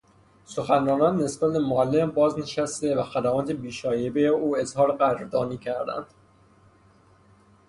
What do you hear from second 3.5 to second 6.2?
بی شایبهی او اظهار قدردانی کردند.